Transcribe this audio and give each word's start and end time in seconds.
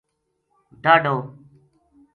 ڈاہڈو 0.83 1.15